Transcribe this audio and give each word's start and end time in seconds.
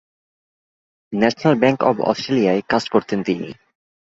National 1.13 1.55
Bank 1.59 1.79
of 1.83 1.95
অস্ট্রালেশিয়ায় 2.01 2.61
কাজ 2.69 2.83
করতেন 2.89 3.19
তিনি। 3.23 3.47